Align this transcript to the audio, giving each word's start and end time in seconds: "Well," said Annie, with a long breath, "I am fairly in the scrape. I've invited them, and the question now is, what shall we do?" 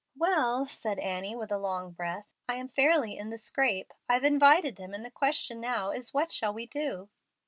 "Well," 0.17 0.65
said 0.65 0.97
Annie, 0.97 1.35
with 1.35 1.51
a 1.51 1.59
long 1.59 1.91
breath, 1.91 2.25
"I 2.49 2.55
am 2.55 2.69
fairly 2.69 3.15
in 3.19 3.29
the 3.29 3.37
scrape. 3.37 3.93
I've 4.09 4.23
invited 4.23 4.75
them, 4.77 4.95
and 4.95 5.05
the 5.05 5.11
question 5.11 5.59
now 5.61 5.91
is, 5.91 6.11
what 6.11 6.31
shall 6.31 6.55
we 6.55 6.65
do?" 6.65 7.09